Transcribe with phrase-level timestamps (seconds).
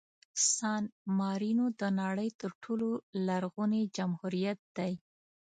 [0.53, 0.83] سان
[1.19, 2.87] مارینو د نړۍ تر ټولو
[3.27, 4.93] لرغوني جمهوریت دی.